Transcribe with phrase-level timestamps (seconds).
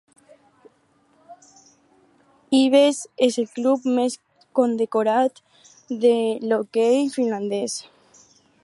[2.59, 4.17] Ilves és el club més
[4.61, 5.45] condecorat
[6.07, 6.17] de
[6.49, 7.81] l'hoquei finlandès.